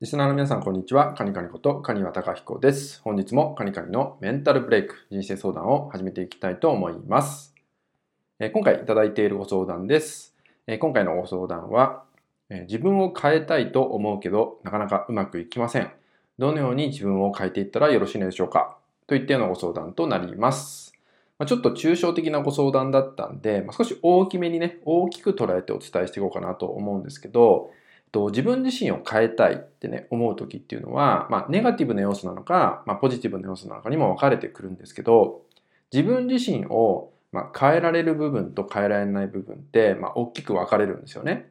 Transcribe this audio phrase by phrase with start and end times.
[0.00, 1.12] リスナーの皆さん、こんにちは。
[1.12, 3.02] カニカニことカニワタカヒコです。
[3.02, 7.54] 本日もカニカニのメンタルブレイク人生相談を始めていきたいと思います。
[8.38, 10.34] え今回いただいているご相談です。
[10.66, 12.04] え今回のご相談は、
[12.48, 15.92] え自分を変えたいと思うけど、なかなかうまくいきません。
[16.38, 18.78] どのように自分を変えていったらよろしいのでしょうか？
[19.06, 20.94] といったようなご相談となります。
[21.38, 27.70] まちょっと抽象的なご相談だったんで、ま少し大きめにね、大きく捉えてお伝えしていこうかなと思うんですけど、
[28.12, 35.42] と自分自身を変えたいってね、思う時っていうのは、まあ、ネガティブな要素なのか、まあ、ポジティブな要素なのかにも分かれてくるんですけど、
[35.92, 41.50] 自分自身を、まあ、変えられる部分と変えられない部分って、まあ、大きく分かれるんですよね。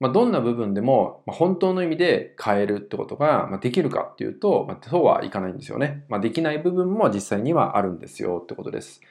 [0.00, 6.04] まあ、どんな部分でも、まあ、本当の意味で変えるってことが、まあ、できるかっていうと、まあ、そうはいかないんですよね。
[6.08, 9.02] まあ、できない部分も実際にはあるんですよってことです。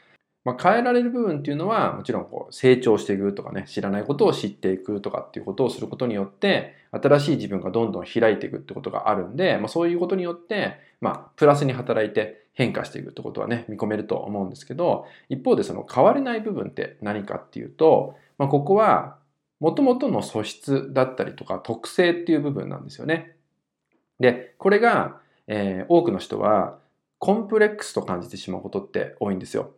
[0.46, 19.18] まあ、変えられる部分っていうのはもちろんこう成長していくとかね知らないことを知っていくとかっていうことをすることによって新しい自分がどんどん開いていくってことがあるんで、まあ、そういうことによってまあプラスに働いて変化していくってことはね見込めると思うんですけど一方でその変われない部分って何かっていうと、まあ、ここは
[19.60, 23.36] もともとの素質だったりとか特性っていう部分なんですよね。
[24.20, 26.80] でこれが、えー、多くの人は
[27.18, 29.72] コンプレックスと感じてしまうことって多いんですよ。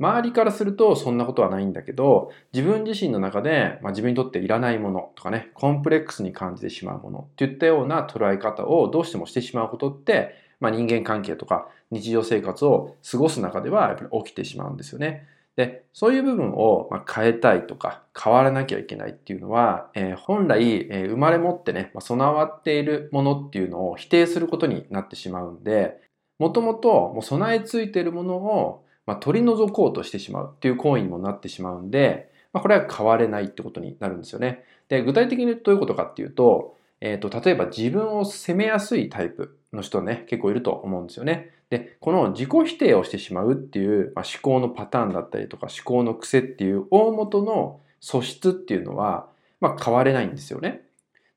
[0.00, 15.26] 周りからするとそんなことはないんだけど、自分自身の中で、まあ、自分にとっていらないものとかね、コンプレックスに感じてしまうものっていったような捉え方をどうしてもしてしまうことって、まあ、人間関係とか日常生活を過ごす中ではやっぱり起きてしまうんですよね。
[15.56, 26.00] で、そういう部分を変えたいとか変わらなきゃいけないっていうのは、えー、本来、えー、生まれ持ってね、まあ、備わっているものっていうのを否定することになってしまうんで、
[26.38, 34.64] もともと備え付いているものをまあ、取り除こうとしてしまうっていう行為にもなってしまうんで、まあ、これは変われないってことになるんですよね。
[34.90, 41.52] で、具体的にどういうことかっていうと、えっ、ー、と、例えば自分を責めやすいタイプの人ね、結構いると思うんですよね。
[41.70, 49.30] で、この自己否定をしてしまうっていう、まあ、思考のパターンだったりとか思考の癖っていう大元の素質っていうのは、
[49.62, 50.82] まあ、変われないんですよね。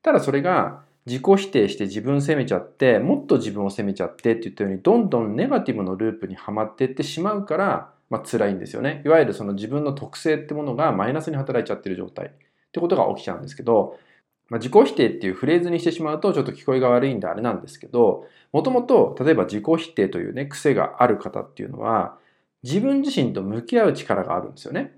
[0.02, 9.02] ただそれが自己否定して自分責めちゃって、もっと自分を責めちゃってって言ったように、どんどんネガティブのループにはまっていってしまうから、まあ、辛いんですよね。
[9.04, 12.30] いわゆるその自分の特性ってものがマイナスに働いちゃってる状態っ
[12.70, 13.98] てことが起きちゃうんですけど、
[14.50, 22.18] まあ、自己否定っていうフレーズにしてしまうとちょっと聞こえが悪いんであれなんですけど、もともと例えば自己否定というね、癖がある方っていうのは、
[22.62, 24.94] 自分自身と向き合う力があるんですよね。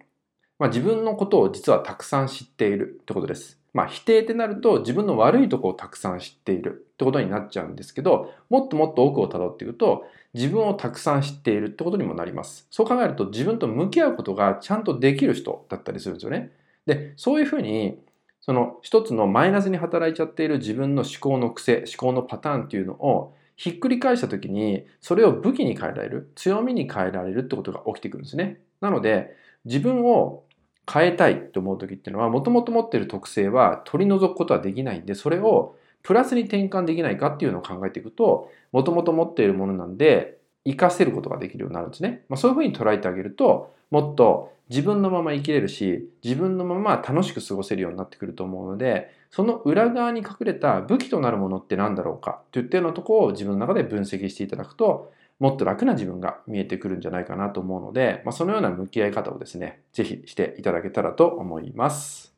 [0.58, 3.63] まあ、自分のことを実はたくさん知っているってことです。
[3.74, 12.66] まあ、否定ってなると自分の悪いとこをたくさん知っているってことになっちゃうんですけど、もっともっと奥をたどっていくと、自分をたくさん知っているってことにもなります。
[12.70, 16.52] そう考えると自分と向き合うことがちゃんとできる人だったりするんですよね。
[16.86, 17.98] で、そういうふうに、
[18.40, 28.60] その一つのマイナスに働いちゃっている自分の思考の癖、思考のパターンっていうのをひっくり返した時に、それを武器に変えられる、強みに変えられるってことが起きてくるんですね。
[28.80, 30.44] なので、自分を
[30.92, 42.24] 変えたいと思う時っていうのは、もともと持っている特性は取り除くことはできないんで、それをプラスに転換できないかっていうのを考えていくと、もともと持っているものなんで、活かせることができるようになるんですね。
[42.28, 62.34] まあ、そういうふうに捉えてあげると、もっと自分のまま生きれるし、自分のまま楽しく過ごせるようになってくると思うので、その裏側に隠れた武器となるものって何だろうかといったようなところを自分の中で分析していただくと、もっと楽な自分が見えてくるんじゃないかなと思うので、まあ、そのような向き合い方をですね、ぜひしていただけたらと思います。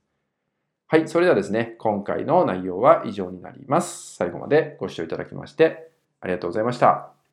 [0.88, 4.14] はい、それではですね、今回の内容は以上になります。
[4.16, 5.90] 最後までご視聴いただきまして
[6.20, 7.15] ありがとうございました。